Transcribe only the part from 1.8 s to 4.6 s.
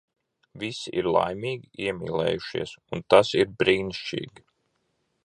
iemīlējušies. Un tas ir brīnišķīgi.